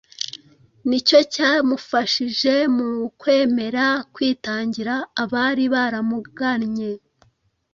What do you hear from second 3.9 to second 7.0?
kwitangira abari baramugannye